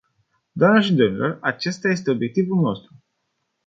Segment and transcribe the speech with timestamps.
[0.55, 2.93] Doamnelor și domnilor, acesta este obiectivul nostru.